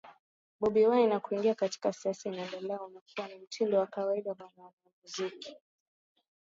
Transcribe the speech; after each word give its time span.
Bobi 0.59 0.83
Wine 0.87 1.07
na 1.07 1.19
kuingia 1.19 1.55
katika 1.55 1.93
siasa 1.93 2.29
Inaelekea 2.29 2.81
umekuwa 2.81 3.27
ni 3.27 3.35
mtindo 3.35 3.79
wa 3.79 3.87
kawaida 3.87 4.33
kwa 4.33 4.45
wanamuziki 4.57 5.57